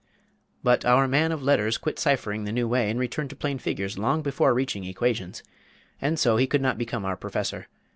[0.63, 3.99] But our man of "letters" quit cyphering the new way, and returned to plain figures
[3.99, 5.43] long before reaching equations;
[6.01, 7.67] and so he could not become our professor.